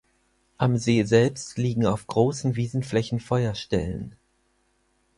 Am 0.57 0.77
See 0.79 1.03
selbst 1.03 1.59
liegen 1.59 1.85
auf 1.85 2.07
großen 2.07 2.55
Wiesenflächen 2.55 3.19
Feuerstellen. 3.19 4.15